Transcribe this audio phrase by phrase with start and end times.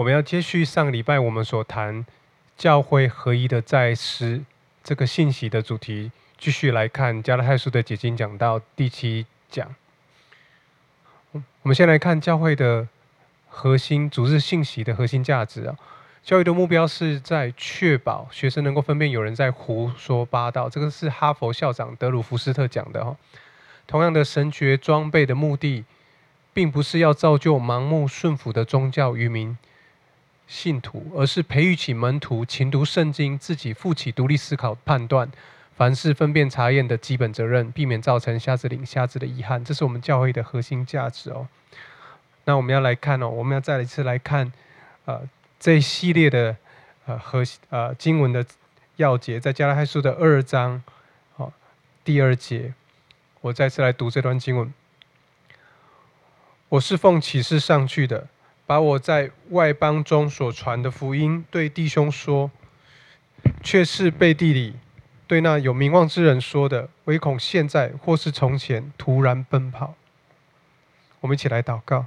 [0.00, 2.06] 我们要接续上个礼拜我们所谈
[2.56, 4.42] 教会合一的在师
[4.82, 9.74] 这个信息的主题，继续来看加拉太书的解经讲到第七讲。
[11.34, 12.88] 我们先来看教会的
[13.46, 15.76] 核心主日信息的核心价值啊。
[16.22, 20.70] 教育的目标是在确保学生能够分辨有人在胡说八道。
[20.70, 23.14] 这个是哈佛校长德鲁福斯特讲的哈。
[23.86, 25.84] 同样的，神学装备的目的，
[26.54, 29.58] 并不是要造就盲目顺服的宗教愚民
[30.50, 35.30] 信徒，而是培育起门徒勤读圣经、自己负起独立思考、判断、
[35.76, 39.64] 凡事分辨查验的基本责任，避免造成瞎子领瞎子的遗憾。
[39.64, 41.46] 这是我们教会的核心价值哦。
[42.46, 44.52] 那我们要来看哦，我们要再一次来看，
[45.04, 45.22] 呃。
[45.62, 46.56] 这一系列的
[47.04, 48.42] 呃核心呃经文的
[48.96, 50.82] 要节，在加拉太书的二章，
[51.36, 51.52] 好
[52.02, 52.72] 第二节，
[53.42, 54.72] 我再次来读这段经文。
[56.70, 58.28] 我是奉启示上去的，
[58.70, 62.52] 把我在外邦中所传的福音对弟兄说，
[63.64, 64.76] 却是背地里
[65.26, 69.96] 对那有名望之人说的，唯恐现在或是从前突然奔跑。
[71.18, 72.06] 我们一起来祷告。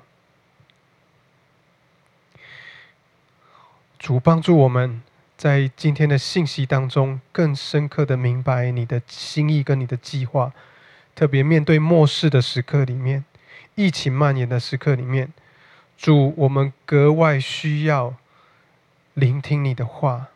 [4.00, 5.02] 主帮助我们
[5.36, 10.54] 在今天的信息当中，更深刻的明白你的心意跟你的计划。
[11.14, 13.26] 特别面对末世的时刻里面，
[13.76, 15.34] 疫情蔓延的时刻里面，
[15.98, 18.16] 主，我们格外需要
[19.14, 20.28] 聆听你的话。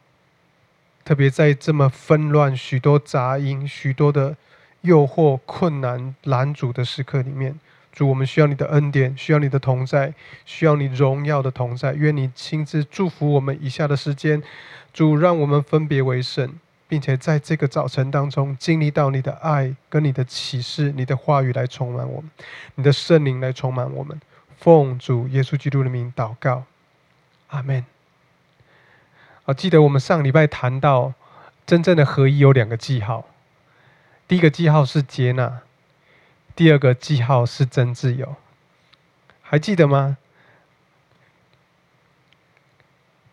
[1.03, 4.35] 特别在这么纷乱、许多杂音、许多的
[4.81, 7.58] 诱惑、困难拦阻的时刻里面。
[7.94, 10.13] 主，我们需要你的恩典，需要你的同在，
[10.45, 11.94] 需要你荣耀的同在。
[11.94, 14.44] 愿你亲自祝福我们以下的时间。
[14.94, 16.53] 主，让我们分别为圣，
[16.88, 22.29] 并且在这个早晨当中经历到你的爱跟你的启示、你的话语来充满我们，
[22.75, 24.19] 你的圣灵来充满我们。
[24.57, 26.63] 奉主耶稣基督的名祷告，
[27.47, 27.85] 阿门。
[29.44, 31.13] 好，记得我们上礼拜谈到
[31.66, 33.28] 真正的合一有两个记号，
[34.28, 35.62] 第一个记号是接纳。
[36.56, 38.35] 第二个记号是真自由，
[39.44, 40.17] 还记得吗？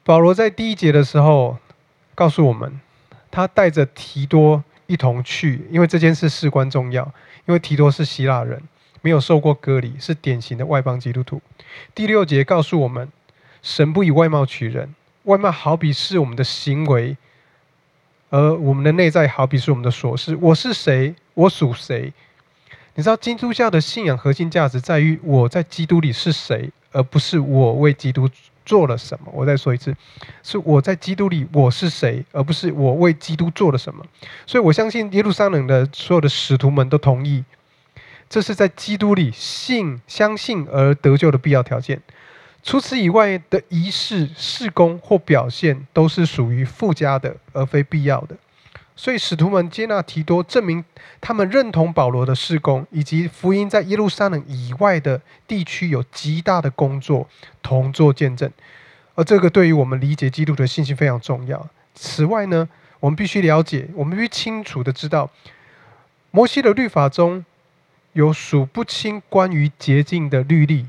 [0.03, 1.57] 保罗在第一节的时候
[2.15, 2.79] 告诉我们，
[3.31, 7.11] 他带着提多一同去，因为这件事事关重要。
[7.47, 8.63] 因为提多是希腊人，
[9.05, 11.43] 没有受过割礼，是典型的外邦基督徒。
[11.95, 13.07] 第六节告诉我们，
[13.61, 14.95] 神不以外貌取人，
[15.25, 17.15] 外貌好比是我们的行为，
[18.31, 20.35] 而我们的内在好比是我们的琐事。
[20.41, 21.15] 我是谁？
[21.35, 22.15] 我属谁？
[22.95, 28.27] 你知道基督教的信仰核心价值在于我在基督里是谁，而不是我为基督
[28.65, 29.31] 做了什么。
[29.35, 29.95] 我再说一次，
[30.43, 34.03] 是我在基督里我是谁，而不是我为基督做了什么。
[34.47, 37.45] 所以我相信耶路撒冷的所有的使徒们都同意，
[38.35, 42.03] 这是在基督里信、相信而得救的必要条件。
[42.65, 48.37] 除此以外的仪式、事工或表现，都是属于附加的，而非必要的。
[48.97, 50.85] 所以，使徒们接纳提多，证明
[51.21, 57.29] 他们认同保罗的事工，以及福音在耶路撒冷以外的地区有极大的工作，
[57.63, 58.51] 同作见证。
[59.15, 61.69] 而这个对于我们理解基督的信息非常重要。
[61.95, 62.69] 此外呢，
[62.99, 65.31] 我们必须了解，我们必须清楚的知道，
[66.33, 67.45] 摩西的律法中
[68.15, 70.87] 有数不清关于洁净的律例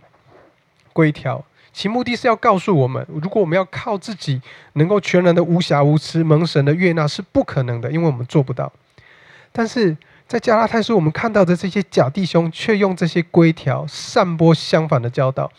[0.93, 1.43] 规条。
[1.73, 4.41] 其目的是要告诉我们，如果我们要靠自己
[4.73, 8.71] 能够全然的无瑕无疵蒙神的悦纳是不可能的，因为我们做不到。
[9.51, 15.51] 但是在加拉太书，我们看到的这些假弟兄却用这些规条散播相反的教导。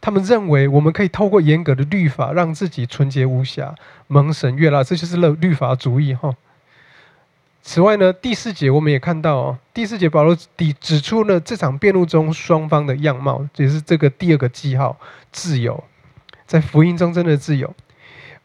[0.00, 3.74] 他们认为我们可以透过严格的律法让自己纯洁无瑕
[4.08, 6.34] 蒙神悦纳，这就是律律法主义哈。
[7.66, 10.46] 此外呢，第四节我们也看到哦，第四节保罗指
[10.78, 14.98] 指出了这场辩论中双方的样貌，也是这个第二个记号——
[15.32, 15.82] 自由，
[16.46, 17.74] 在福音中真的自由。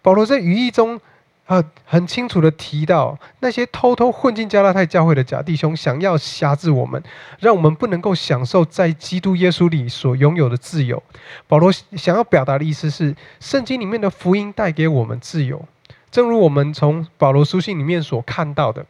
[0.02, 1.02] 保罗在语义中
[1.48, 7.04] 啊，很清楚的提到那些偷偷混进加拉太教会的假弟兄，想要辖制我们，
[7.40, 11.04] 让我们不能够享受在基督耶稣里所拥有的自由。
[11.46, 15.68] 保罗想要表达的意思是，圣经里面的福音带给我们自由，
[16.10, 18.86] 正如我们从保罗书信里面所看到的。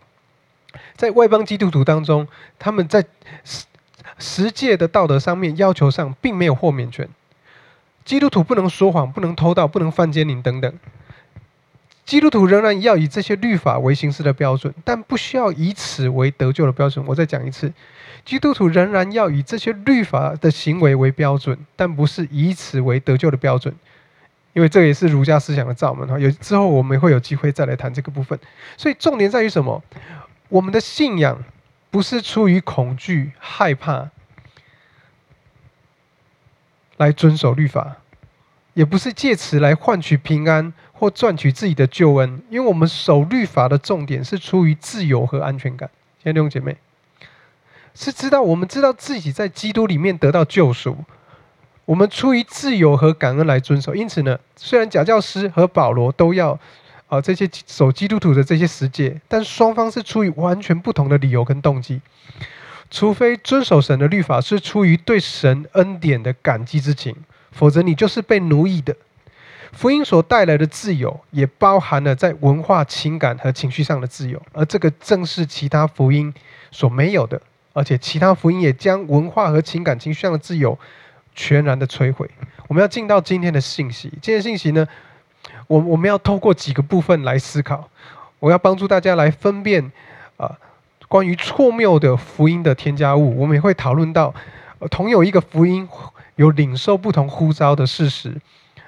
[0.95, 2.27] 在外邦基督徒当中，
[2.57, 3.05] 他们在
[3.43, 3.65] 十
[4.17, 7.07] 十诫的道德上面要求上，并没有豁免权。
[8.05, 10.73] 基督徒不能说谎，不能偷盗，不能犯奸淫等等。
[12.05, 17.05] 基督徒仍然要以这些律法为行事的标准，但不需要以此为得救的标准。
[17.07, 17.71] 我再讲一次，
[18.25, 23.75] 基督徒仍然要以这些律法的行为为标准，但不是以此为得救的标准。
[24.53, 26.17] 因为这也是儒家思想的造门哈。
[26.17, 28.37] 有之后我们会有机会再来谈这个部分。
[28.75, 29.81] 所以重点在于什么？
[30.49, 31.43] 我们的信仰
[31.89, 34.09] 不是出于恐惧、害怕
[36.97, 37.97] 来遵守律法，
[38.73, 45.89] 也不是借此来换取平安或赚取自己的救恩，因为我们守律法的重点是出于自由和安全感。
[46.21, 46.77] 亲爱的弟兄姐妹，
[47.93, 50.97] 是知道我们知道自己在基督里面得到救赎，
[51.85, 53.95] 我们出于自由和感恩来遵守。
[53.95, 56.59] 因此呢，虽然假教师和保罗都要
[57.09, 62.01] 啊这些守基督徒的这些十诫，但双方是出于完全不同的理由跟动机。
[62.89, 67.15] 除非遵守神的律法是出于对神恩典的感激之情。
[67.51, 68.95] 否则，你就是被奴役的。
[69.71, 76.33] 福音所带来的自由，也包含了在文化、情感和情绪上的自由，而这个正是其他福音
[76.71, 77.41] 所没有的。
[77.73, 80.77] 而且，其他福音也将文化和情感、情绪上的自由
[81.35, 82.29] 全然的摧毁。
[82.67, 84.87] 我们要进到今天的信息，今天信息呢，
[85.67, 87.89] 我我们要透过几个部分来思考。
[88.39, 89.91] 我要帮助大家来分辨
[90.37, 90.57] 啊，
[91.07, 93.39] 关于错谬的福音的添加物。
[93.39, 94.33] 我们也会讨论到，
[94.89, 95.87] 同有一个福音。
[96.35, 98.33] 有领受不同呼召的事实，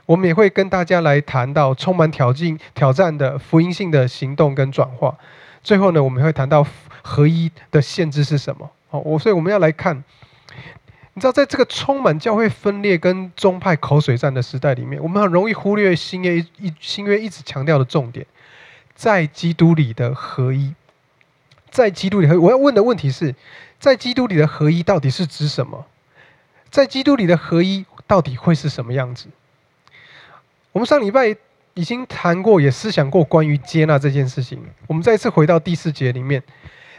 [0.05, 5.13] 我们也会跟大家来谈到充满挑战、挑战的福音性的行动跟转化。
[5.61, 6.65] 最后呢，我们会谈到
[7.01, 8.71] 合一的限制是什么？
[8.89, 10.01] 好，我所以我们要来看，
[11.21, 18.25] 知道，在这个充满教会分裂跟宗派口水战的时代里面，我们很容易忽略新约一新约一直强调的重点，
[18.95, 20.73] 在基督里的合一。
[21.69, 23.33] 在基督里合，我要问的问题是，
[23.79, 25.85] 在基督里的合一到底是指什么？
[26.69, 29.27] 在基督里的合一到底会是什么样子？
[30.73, 31.35] 我们上礼拜
[31.75, 34.61] 已经谈过，也思想过关于接纳这件事情。
[34.87, 36.43] 我们再次回到第四节里面，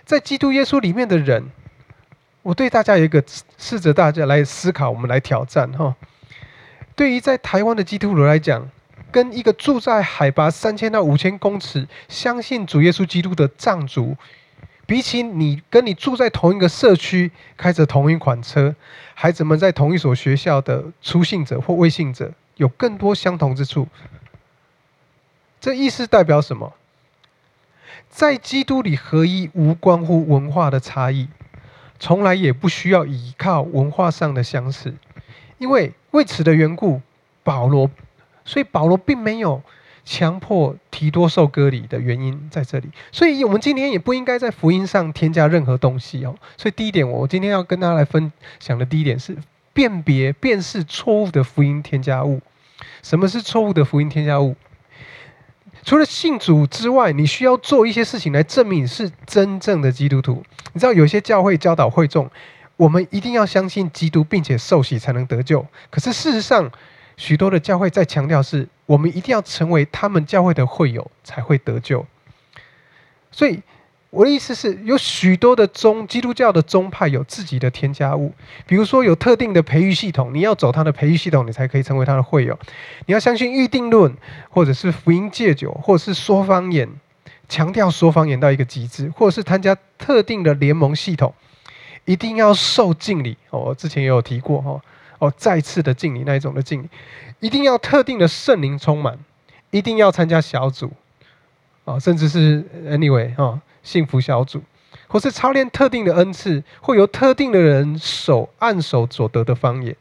[0.07, 1.51] 在基督耶稣里面的人，
[2.43, 3.23] 我对大家有一个
[3.57, 5.95] 试着大家来思考，我们来挑战哈。
[6.97, 8.69] 对于在台湾的基督徒来讲，
[9.11, 14.17] 跟一个住在海拔三千到五千公尺、相信主耶稣基督的藏族。
[14.85, 18.75] 比起你跟你住在同一个社区，开着同一款车，
[19.15, 23.87] 孩子们在同一所学校的初信者或未信者，有更多相同之处。
[25.61, 26.75] 这意思代表什么？
[28.11, 31.29] 在基督里合一，无关乎文化的差异，
[32.03, 34.93] 从来也不需要依靠文化上的相似，
[35.59, 37.01] 因为为此的缘故，
[37.45, 37.89] 保罗，
[38.45, 39.63] 所以保罗并没有。
[40.05, 46.35] 强迫提多受割礼的原因在这里，所以我们今天也不应该在福音上添加任何东西哦。
[46.57, 49.37] 所以第一点，我今天要跟大家来分享的第一点是
[49.73, 52.41] 辨别、辨识错误的福音添加物。
[53.01, 54.57] 什么是错误的福音添加物？
[55.85, 60.43] 除了信主之外，你需要做一些事情来证明你是真正的基督徒。
[60.73, 62.31] 你知道，有些教会教导会众，
[62.77, 65.67] 我们一定要相信基督，并且受洗才能得救。
[65.91, 66.71] 可是事实上，
[67.17, 68.69] 许多的教会在强调是。
[68.85, 72.05] 我们一定要成为他们教会的会友，才会得救。
[73.31, 73.63] 所以
[74.11, 78.35] 我的意思是有许多的宗基督教的宗派有自己的添加物，
[78.67, 82.59] 比如说有特定的培育系统，你要走他的培育系统，你才可以成为他的会友。
[83.07, 84.15] 你要相信预定论，
[84.51, 86.87] 或者是福音戒酒，或者是说方言，
[87.53, 91.35] 强调说方言到一个极致，或者是参加特定的联盟系统，
[92.07, 93.37] 一定要受敬礼。
[93.51, 94.81] 哦，我之前也有提过哈。
[95.19, 96.89] 哦，再次的敬礼那一种的敬礼，
[97.41, 99.19] 一定要特定的圣灵充满，
[99.71, 100.91] 一定要参加小组，
[101.85, 104.63] 啊，甚至是 anyway 啊，幸福小组，
[105.07, 109.95] 或是操练特定的恩赐，或由特定的人手按手所得的方言，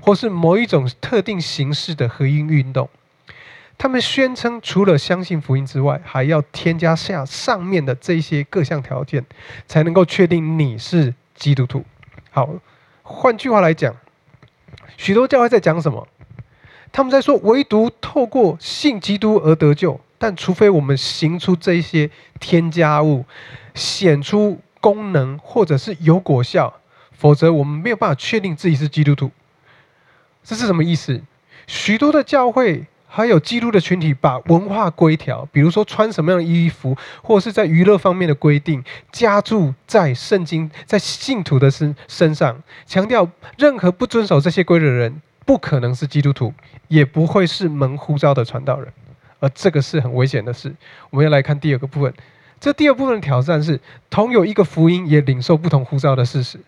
[0.00, 2.90] 或是某一种特定形式的合音运动。
[3.78, 9.24] 他们宣称，除了相信福音之外，还要添加下上面的这些各项条件，
[9.68, 11.84] 才能够确定你是基督徒。
[12.30, 12.50] 好，
[13.02, 13.94] 换句话来讲。
[14.96, 16.08] 许多教会在讲什么？
[16.90, 20.00] 他们在说，唯独透过信基督而得救。
[20.18, 23.24] 但除非我们行出这些添加物，
[23.76, 26.80] 显出功能或者是有果效，
[27.12, 29.30] 否则我们没有办法确定自己是基督徒。
[30.42, 31.22] 这是什么意思？
[31.68, 46.52] 许多的教会还有基督的群体，把文化规条，比如说穿什么样的衣服，或者是在娱乐方面的规定，加注在圣经在信徒的身身上，强调任何不遵守这些规则的人，不可能是基督徒，
[46.88, 48.92] 也不会是门呼召的传道人。
[49.40, 50.74] 而这个是很危险的事。
[51.10, 52.12] 我们要来看第二个部分。
[52.60, 56.58] 这第二部分的挑战是，同有一个福音，也领受不同呼召的事实。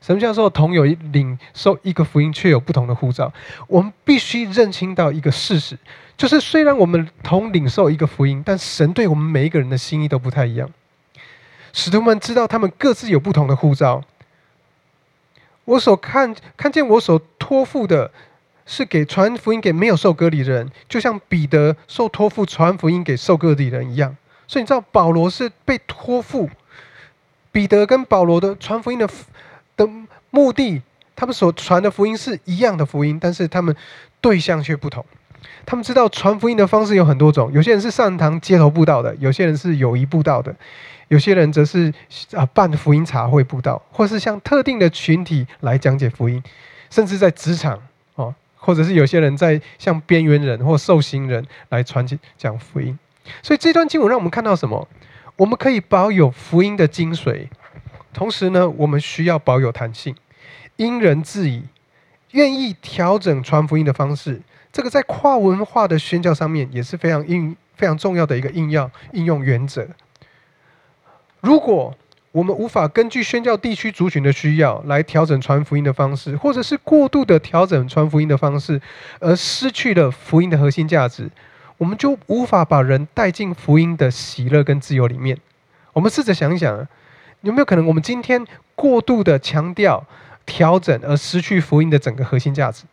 [0.00, 3.32] 什么叫做同有一领受一个福音，却有不同的护照？
[3.66, 5.78] 我们必须认清到一个事实，
[6.16, 10.70] 就是虽然我们同领受一个福音，但神对我们每一个人的心意都不太一样。
[11.72, 14.02] 使徒们知道他们各自有不同的护照。
[15.64, 18.10] 我所看看见我所托付的。
[18.66, 24.16] 是给传福音给没有受割礼的人，就像彼得受托付传福音给受割礼人一样。
[24.46, 26.48] 所以你知道保罗是被托付，
[27.50, 29.08] 彼得跟保罗的传福音的
[29.86, 29.92] 的
[30.30, 30.82] 目的，
[31.16, 33.74] 他们所传的福音是一样的福音，但是他们
[34.20, 35.04] 对象却不同。
[35.64, 40.54] 他们知道传福音的方式有很多种，有些人是上堂街头布道的，有些人是友谊布道的，
[41.08, 41.92] 有些人则是
[42.34, 46.42] 啊办福音茶会布道，或是向特定的群体来讲解福音，
[46.90, 47.80] 甚至在职场
[48.16, 52.06] 哦，或者是有些人在向边缘人或受刑人来传
[52.36, 52.98] 讲福音。
[53.42, 54.86] 所以这段经文让我们看到什么？
[55.36, 57.48] 我们可以保有福音的精髓，
[58.12, 60.14] 同时呢，我们需要保有弹性，
[60.76, 61.62] 因人制宜，
[62.32, 64.40] 愿意调整传福音的方式。
[64.72, 69.86] 这个在跨文化的宣教上面也是非常应非常重要的一个应用应用原则。
[71.40, 71.94] 如果
[72.32, 78.80] 我们无法根据宣教地区族群的需要来调整传福音的方式，或者是过度的调整传福音的方式，
[79.18, 81.28] 而失去了福音的核心价值，
[81.76, 85.36] 我们就无法把人带进福音的喜乐跟自由里面。
[85.92, 86.86] 我们试着想一想，
[87.42, 88.44] 有没有可能我们今天
[88.74, 90.04] 过度的强调
[90.44, 92.84] 调整，而失去福音的整个核心价值？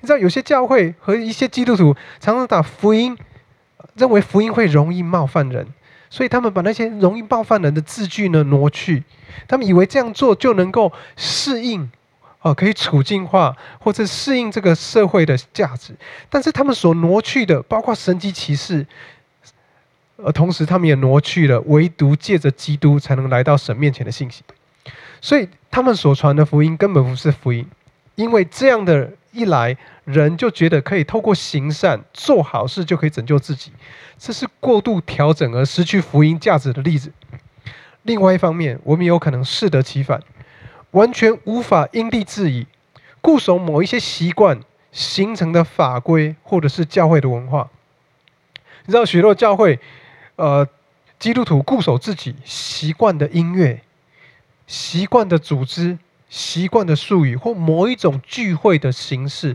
[0.00, 3.16] 你知道有些教会和一些基督徒常常打福音，
[3.94, 5.66] 认为福音会容易冒犯人，
[6.10, 9.02] 所以他们把那些容易冒犯人的字句呢挪去，
[9.48, 11.90] 他们以为这样做就能够适应，
[12.42, 15.94] 哦，可以处境化或者适应这个社会的价值。
[16.28, 18.86] 但是他们所挪去的，包括神级骑士，
[20.16, 24.42] 而同时他们也挪去了唯独借着基督才能来到神面前的信息。
[25.20, 27.66] 所以他们所传的福音根本不是福音，
[28.14, 29.10] 因为这样的。
[29.36, 33.72] 一来，人就觉得可以透过行善、做好事就可以拯救自己，
[34.16, 37.10] 这是过度调整而失去福音价值的例子。
[38.02, 40.22] 另外一方面，我们有可能适得其反，
[40.92, 42.68] 完全无法因地制宜，
[43.20, 44.60] 固守某一些习惯
[44.92, 47.68] 形成的法规，或者是教会的文化。
[48.86, 49.80] 你知道，许多教会，
[50.36, 50.68] 呃，
[51.18, 53.82] 基督徒固守自己习惯的音乐、
[54.66, 55.98] 习惯的组织。
[56.30, 59.54] 习惯的术语或某一种聚会的形式，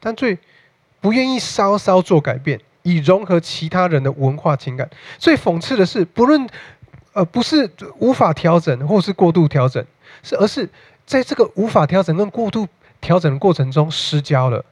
[0.00, 0.36] 但最
[1.00, 4.90] 不愿意稍稍做改变，以融合其他人的文化情感。
[5.16, 6.46] 最讽刺的是，不论
[7.14, 9.82] 呃不是无法调整，或是过度调整，
[10.22, 10.68] 是而是
[11.06, 12.68] 在这个无法调整跟过度
[13.00, 14.62] 调整的过程中失焦了，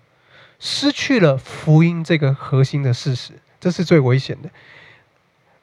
[0.59, 4.51] 失去了福音这个核心的事实，这是最危险的。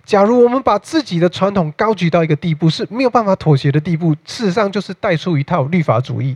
[0.06, 6.36] 假如我们把自己的传统高举到一个地步是没有办法妥协的地步，事实上就是带出一套律法主义。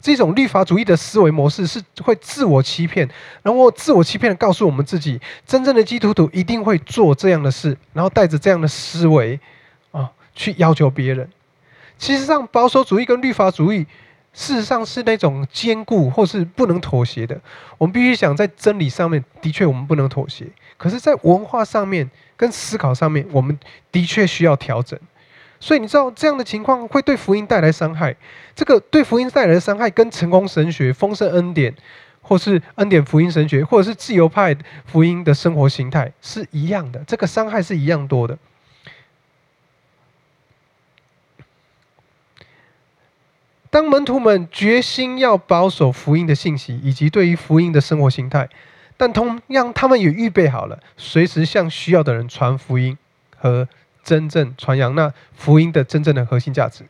[0.00, 3.08] 这种律法主义的思维模式是会自我欺骗，
[3.42, 9.38] 然后自我欺骗告诉我们自己，真正的基督徒一定会做这样的事，然后带着这样的思维
[9.90, 11.28] 啊去要求别人。
[11.98, 13.84] 其实上，保守主义跟律法主义
[14.32, 17.38] 事实上是那种坚固或是不能妥协的。
[17.76, 20.46] 我们必须想在真理上面，的确我们不能妥协，
[20.78, 22.08] 可是，在文化上面。
[22.40, 23.58] 跟思考上面，我们
[23.92, 24.98] 的确需要调整。
[25.60, 28.16] 所以你知道这样的情况会对福音带来伤害。
[28.54, 31.74] 这个对福音带来的伤害，跟成功神学、丰盛恩典，
[32.22, 34.56] 或是恩典福音神学，或者是自由派
[34.86, 37.04] 福音的生活形态是一样的。
[37.06, 38.38] 这个伤害是一样多的。
[43.68, 48.48] 当门徒们决心要保守福音的信息，以及对于福音的生活形态。
[49.00, 52.98] 但同样，他们也预备好了，随时向需要的人传福音
[53.34, 53.66] 和
[54.04, 56.84] 真正传扬那福音的真正的核心价值，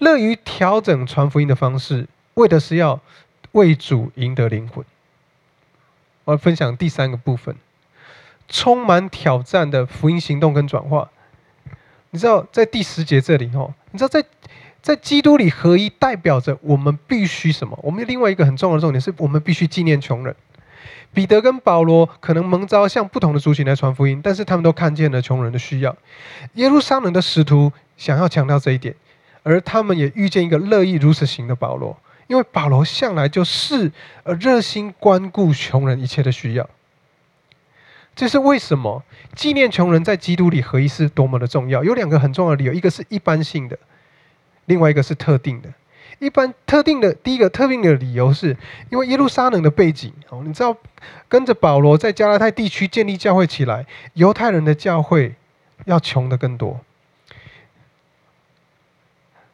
[0.00, 3.00] 乐于调整传福音的方式，为的是要
[3.52, 4.84] 为主赢得灵魂。
[6.24, 7.54] 我要分享第三个部分，
[8.48, 11.08] 充满挑战的福音行动跟转化。
[12.10, 14.24] 你知道，在第十节这里哦，你知道在
[14.82, 17.78] 在基督里合一，代表着我们必须什么？
[17.80, 20.34] 我们另外一个很重要的重点是我们必须纪念穷人。
[21.12, 25.96] 彼得跟保罗可能蒙召向不同的族群来传福音，但是他们都看见了穷人的需要。
[26.54, 28.94] 耶路撒冷的使徒想要强调这一点，
[29.42, 33.92] 而他们也遇见一个乐意如此行的保罗，因为保罗向来就是
[34.24, 36.68] 呃热心关顾穷人一切的需要。
[38.16, 39.02] 这是为什么
[39.34, 41.82] 纪念穷人在基督里合一是多么的重要？
[41.82, 43.76] 有两个很重要的理由，一个是一般性的，
[44.66, 45.68] 另外一个是特定的。
[46.18, 48.56] 一般特定的第一个特定的理由是，
[48.90, 50.76] 因为耶路撒冷的背景哦，你知道，
[51.28, 55.34] 跟着保罗在加拉太地区建立教会起来，犹太人的教会
[55.84, 56.80] 要穷的更多。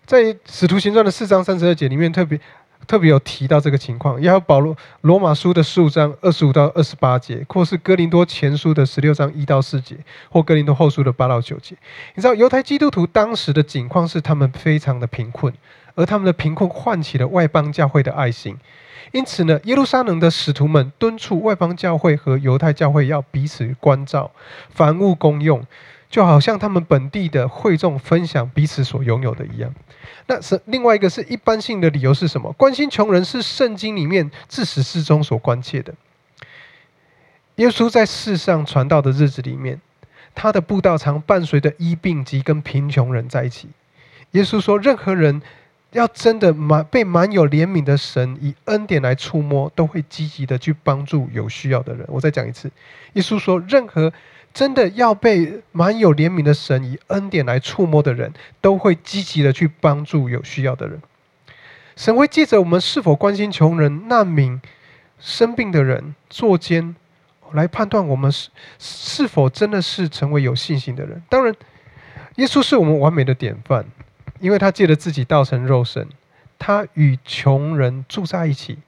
[0.06, 2.40] 在使徒行传的四章三十二节里面，特别
[2.86, 9.96] 特别有提到这个情况，也有保罗罗马书的十五章二十五到二十八节，或是哥林多前书的十六章一到四节，
[10.28, 11.76] 或哥林多后书的八到九节。
[12.14, 15.54] 你知道，犹太基督徒当时的境况是他们非常的贫困。
[15.94, 18.56] 而他们的贫困唤起了外邦教会的爱心，
[19.12, 24.30] 因此呢，耶路撒冷的使徒们敦促外邦教会和犹太教会要彼此关照，
[24.70, 25.66] 凡物公用，
[26.08, 29.74] 就好像他们本地的会众分享彼此所拥有的一样。
[30.26, 32.52] 那是另外一个是一般性的理由是什么？
[32.52, 35.92] 关心穷人是圣经里面自始至终所关切的。
[37.56, 39.80] 耶稣在世上传道的日子里面，
[40.34, 43.68] 他的布道常伴随着医病及跟贫穷人在一起。
[44.30, 45.42] 耶稣说，任何人
[45.92, 52.06] 要真的满被满有怜悯的神以恩典来触摸，都会积极的去帮助有需要的人。
[52.08, 52.70] 我再讲一次，
[53.14, 54.12] 耶稣说，任何
[54.54, 61.00] 真的要被满有怜悯的神以恩典来触摸的人，都会积极的去帮助有需要的人。
[61.96, 64.60] 神会借着我们是否关心穷人、难民、
[65.18, 66.94] 生病的人、作奸，
[67.52, 71.20] 来判断我们是是否真的是成为有信心的人。
[71.28, 71.54] 当然，
[72.36, 73.84] 耶稣是我们完美的典范。
[74.40, 76.08] 因为他借着自己道成肉身，
[76.58, 78.78] 他与穷人住在一起，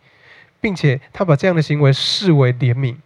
[0.61, 2.97] 并且他把这样的行为视为怜悯。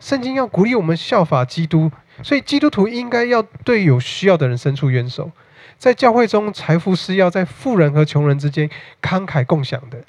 [0.00, 1.90] 圣经要鼓励我们效法基督，
[2.22, 5.30] 所以基督徒应该要对有需要的人伸出援手。
[5.78, 8.68] 在教会中，财富是要在富人和穷人之间
[9.00, 10.04] 慷慨共享的。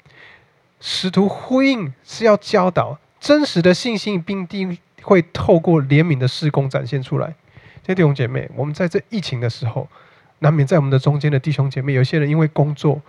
[0.80, 7.34] 使徒呼应是要教导真实的信心，并定会透过怜悯的施工展现出来。
[7.86, 9.88] 弟兄姐妹，我们在这疫情的时候。
[10.40, 13.00] 难免在我们的中间的弟兄姐妹，有些人因为工作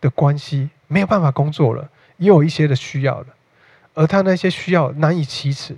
[0.00, 3.26] 的关系没有办法工作了，也有一些的需要了，
[3.94, 5.76] 而他那些需要难以启齿，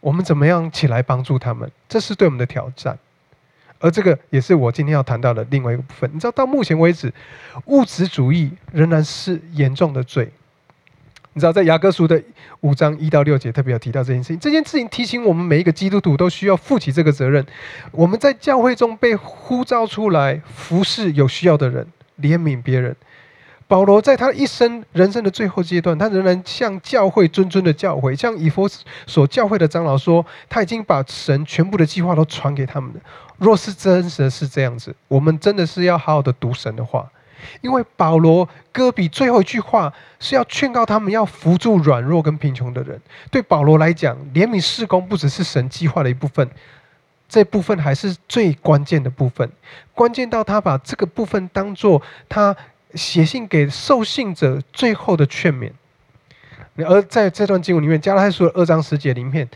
[0.00, 1.70] 我们怎么样起来帮助他们？
[1.88, 2.98] 这是对我们的挑战，
[3.80, 6.10] 而这个也是我今天要谈到的另外一个部分。
[6.12, 7.12] 你知道，到目前为止，
[7.66, 10.30] 物质主义仍然是严重的罪。
[11.36, 12.20] 你知道，在雅各书的
[12.62, 14.38] 五章一到六节特别有提到这件事情。
[14.40, 17.44] 这件事情提醒我们，每一个基督徒都需要负起这个责任。
[17.92, 21.86] 我们在教会中被呼召出来服侍有需要的人，
[22.22, 22.96] 怜悯别人。
[23.68, 28.66] 保罗在他一生人生的最后阶段，他仍然向教会谆谆的教诲，向以弗
[29.06, 33.00] 所教会的长老说，他已经把神全部的计划都传给他们了。
[33.36, 37.06] 若是真实的是这样子，我们真的是要好好的读神的话。
[37.60, 43.00] 因为保罗戈比最后一句话是要劝告他们要扶助软弱跟贫穷的人。
[43.30, 46.48] 对保罗来讲，怜悯事工不只是神计划的一部分，
[47.28, 49.50] 这部分还是最关键的部分。
[49.94, 52.56] 关键到他把这个部分当做他
[52.94, 55.70] 写信给受信者最后的劝勉。
[56.76, 59.48] 而在这段经文里面，加拉太书的二章十节里面，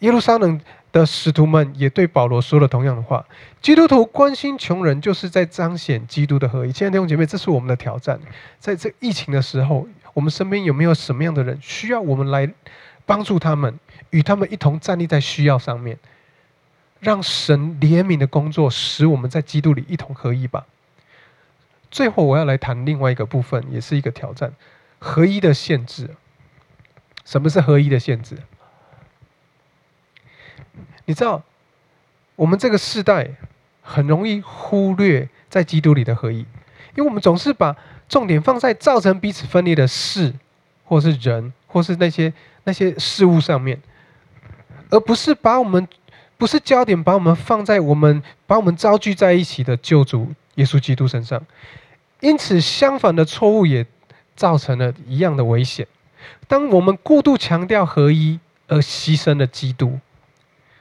[0.00, 0.60] 耶路撒冷。
[0.92, 3.24] 的使徒们也对保罗说了同样的话：
[3.62, 6.70] 基督徒关心穷人，就是在彰显基督的合一。
[6.70, 8.20] 亲爱的弟兄姐妹，这是我们的挑战。
[8.58, 12.52] 在这疫情的时候，我们身边有没有什么样的人需要我们来
[13.06, 13.78] 帮助他们，
[14.10, 15.98] 与他们一同站立在需要上面，
[17.00, 20.66] 让神怜悯的工作使我们在基督里一同合一吧。
[21.90, 24.52] 最后，我要来谈另外一个部分，也是一个挑战：
[24.98, 26.10] 合一的限制。
[27.24, 28.36] 什么是合一的限制？
[31.12, 31.42] 你知道，
[32.36, 33.28] 我们这个时代
[33.82, 36.46] 很容易忽略在基督里的合一，因
[36.96, 37.76] 为我们总是把
[38.08, 40.32] 重点放在造成彼此分裂的事，
[40.86, 42.32] 或是人，或是那些
[42.64, 43.78] 那些事物上面，
[44.88, 45.86] 而不是把我们
[46.38, 51.44] 不是焦点，把我们放在我们把我们招聚在一起的救主耶稣基督身上。
[52.20, 53.84] 因此，相反的错误也
[54.34, 55.86] 造成了一样的危险。
[56.48, 60.00] 当我们过度强调合一，而牺牲了基督。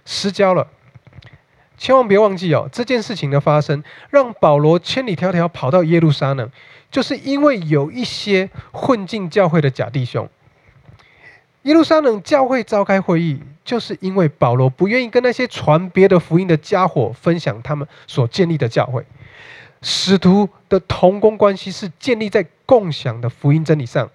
[0.05, 0.67] 失焦了，
[1.77, 2.69] 千万别忘记哦！
[2.71, 6.49] 这件事情的发生，让保罗千里迢迢跑到耶路撒冷，
[6.89, 10.29] 就是因为有一些混进教会的假弟兄。
[11.63, 19.05] 耶路撒冷教会召开会议，就是因为保罗不愿意跟那些传别的福音的家伙分享他们所建立的教会。
[19.83, 24.09] 使徒的同工关系是建立在共享的福音真理上。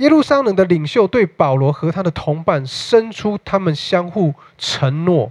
[0.00, 5.30] 耶路撒冷的领袖对保罗和他的同伴伸出他们相互承诺，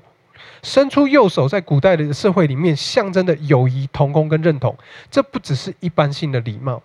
[0.61, 4.77] 伸出右手，在古代的社会里面象征的友谊、同工跟认同，
[5.09, 6.83] 这不只是一般性的礼貌。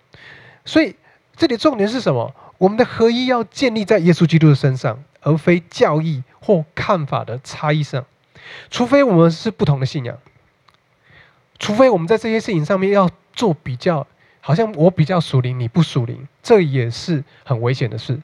[0.65, 0.95] 所以
[1.35, 2.33] 这里重点是什么？
[2.57, 8.03] 我们的合一要建立在耶稣基督的身上，而非教义或看法的差异上。
[8.71, 10.17] 除非我们是不同的信仰，
[11.59, 14.07] 除非我们在这些事情上面要做比较。
[14.45, 18.21] 好像我比较属灵，你不属灵，这也是很危险的事。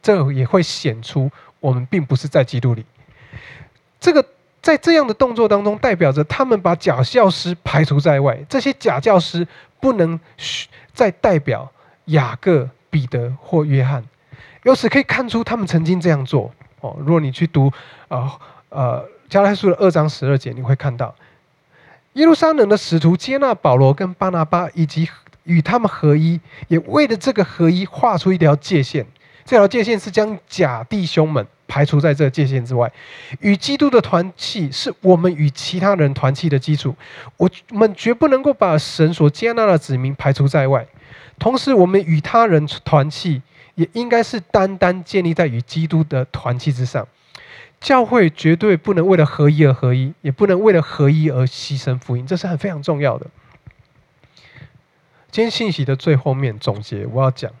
[0.00, 2.86] 这也会显出我们并不是在基督里。
[3.98, 4.24] 这个
[4.62, 8.38] 在这样的动作当中，代表着他们把假教师排除在外。
[8.48, 9.44] 这些假教师
[9.80, 10.20] 不能
[10.94, 11.68] 再代表
[12.04, 14.04] 雅各、彼得或约翰。
[14.62, 16.54] 由此可以看出，他们曾经这样做。
[16.78, 17.72] 哦，如果你去读
[18.06, 18.30] 呃
[18.68, 21.12] 呃加拉太书的二章十二节，你会看到
[22.12, 25.10] 耶路撒冷的使徒接纳保罗跟巴拿巴以及。
[25.46, 29.06] 与他们合一，也为了这个合一画出一条界限。
[29.44, 32.92] 这条界限是将假弟兄们排除在这界限之外。
[33.40, 36.94] 与基督的团契是我们与其他人团契的基础。
[37.36, 40.84] 我们绝不能够把神所接纳的子民排除在外。
[41.38, 43.40] 同时，我们与他人团契
[43.76, 47.06] 也应该是单单建立在与基督的团契之上。
[47.78, 53.26] 教会绝对不能为了合一而合一，也不能为了合一而牺牲福音，这是很非常重要的。
[55.30, 57.52] 今天信息的最后面总结，我要讲，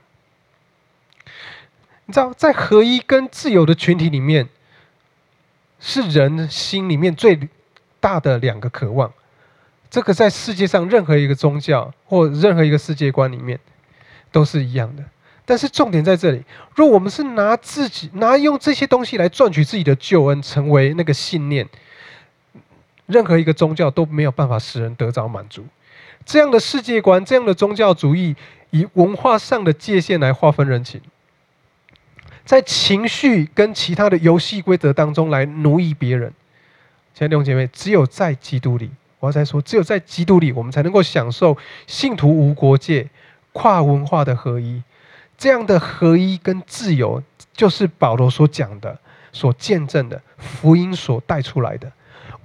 [2.06, 4.48] 你知道，在合一跟自由的群体里面，
[5.78, 7.48] 是人心里面最
[8.00, 9.12] 大的两个渴望。
[9.90, 13.58] 这个在世界上任何一个宗教或任何一个世界观里面
[14.32, 15.04] 都是一样的。
[15.44, 21.68] 但是重点在这里，若我们是拿自己拿用这些东西来赚取自己的救恩，成为那个信念，
[23.06, 25.64] 任何一个宗教都没有办法使人得着满足。
[26.26, 28.34] 这样的世界观，这样的宗教主义，
[28.70, 31.00] 以文化上的界限来划分人情，
[32.44, 36.32] 在情绪跟其他的游戏规则当中来奴役别人。
[37.14, 43.08] 亲爱的弟兄姐妹，只有在基督里，我要再说，只有在基督里，我们才能够享受信徒无国界、
[43.52, 44.82] 跨文化的合一。
[45.38, 48.98] 这样的合一跟自由，就是保罗所讲的、
[49.32, 51.92] 所见证的福音所带出来的。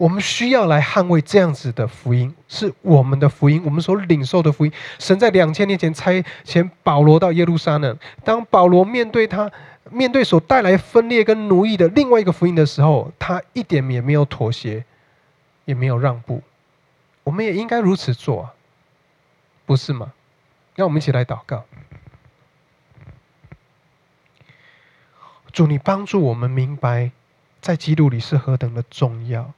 [0.02, 4.74] 我们需要来捍卫这样子的福音，是我们的福音，我们所领受的福音。
[4.98, 9.52] 神在两千年前差遣保罗到耶路撒冷，当保罗面对他
[9.92, 14.84] 面对所带来分裂跟奴役的另外一个福音的时候，他一点也没有妥协，
[15.66, 16.42] 也没有让步。
[17.24, 18.50] 我们也应该如此做，
[19.68, 20.14] 不是吗？
[20.74, 21.64] 让我们一起来祷告，
[25.52, 27.12] 主，你帮助我们明白，
[27.62, 29.54] 在基督里是何等的重要。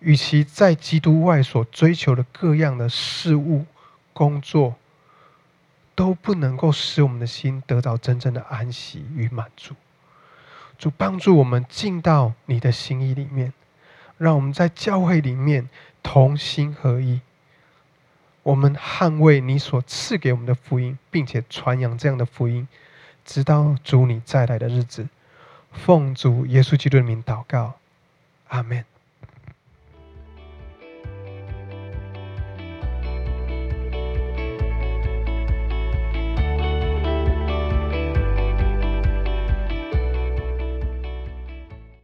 [0.00, 3.66] 与其在基督外所追求的各样的事物、
[4.12, 4.76] 工作，
[5.94, 9.74] 都不能够使我们的心得到真正的安息与满足。
[10.78, 13.52] 主帮助我们进到你的心意里面，
[14.16, 15.68] 让我们在教会里面
[16.02, 17.20] 同心合一。
[18.44, 22.68] 我们捍卫你所赐给我们的福音，并且传扬这样的福音，
[23.24, 25.08] 直到主你再来的日子。
[25.72, 27.74] 奉主耶稣基督的名祷告，
[28.46, 28.84] 阿门。